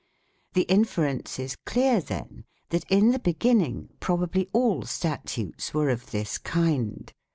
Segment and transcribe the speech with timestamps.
[0.53, 6.39] The inference is clear, then, that in the beginning, probably all statutes were of this
[6.39, 7.13] kind.